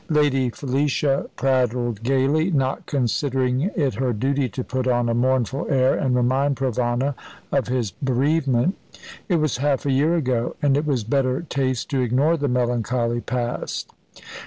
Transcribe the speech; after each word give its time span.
Lady 0.09 0.49
Felicia 0.49 1.29
prattled 1.35 2.01
gaily, 2.01 2.49
not 2.49 2.87
considering 2.87 3.61
it 3.61 3.93
her 3.93 4.13
duty 4.13 4.49
to 4.49 4.63
put 4.63 4.87
on 4.87 5.07
a 5.07 5.13
mournful 5.13 5.67
air 5.69 5.93
and 5.93 6.15
remind 6.15 6.55
Provana 6.57 7.13
of 7.51 7.67
his 7.67 7.91
bereavement. 7.91 8.75
It 9.29 9.35
was 9.35 9.57
half 9.57 9.85
a 9.85 9.91
year 9.91 10.15
ago 10.15 10.55
and 10.59 10.75
it 10.75 10.87
was 10.87 11.03
better 11.03 11.43
taste 11.43 11.91
to 11.91 12.01
ignore 12.01 12.35
the 12.35 12.47
melancholy 12.47 13.21
past. 13.21 13.93